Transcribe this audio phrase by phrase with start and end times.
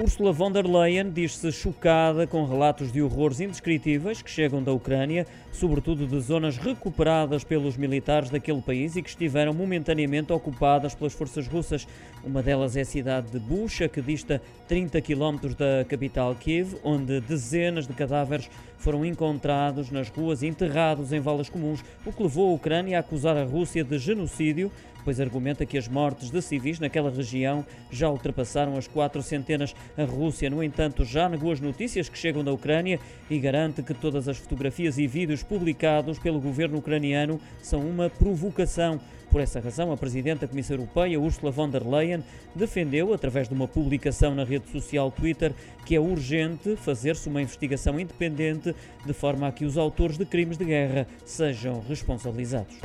[0.00, 5.26] Ursula von der Leyen diz-se chocada com relatos de horrores indescritíveis que chegam da Ucrânia,
[5.52, 11.46] sobretudo de zonas recuperadas pelos militares daquele país e que estiveram momentaneamente ocupadas pelas forças
[11.46, 11.86] russas.
[12.24, 17.20] Uma delas é a cidade de Bucha, que dista 30 quilómetros da capital Kiev, onde
[17.20, 18.48] dezenas de cadáveres
[18.78, 23.00] foram encontrados nas ruas e enterrados em valas comuns, o que levou a Ucrânia a
[23.00, 24.72] acusar a Rússia de genocídio,
[25.04, 29.74] pois argumenta que as mortes de civis naquela região já ultrapassaram as quatro centenas.
[29.96, 32.98] A Rússia, no entanto, já negou as notícias que chegam da Ucrânia
[33.28, 39.00] e garante que todas as fotografias e vídeos publicados pelo governo ucraniano são uma provocação.
[39.30, 42.22] Por essa razão, a Presidente da Comissão Europeia, Ursula von der Leyen,
[42.54, 45.54] defendeu, através de uma publicação na rede social Twitter,
[45.86, 48.74] que é urgente fazer-se uma investigação independente
[49.06, 52.76] de forma a que os autores de crimes de guerra sejam responsabilizados.